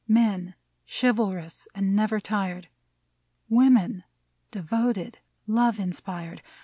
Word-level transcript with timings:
Men 0.07 0.55
chivalrous 0.87 1.67
and 1.75 1.95
never 1.95 2.19
tired. 2.19 2.69
Women 3.49 4.03
devoted, 4.49 5.19
love 5.45 5.79
inspired. 5.79 6.41